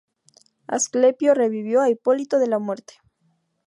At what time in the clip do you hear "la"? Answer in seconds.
2.47-2.57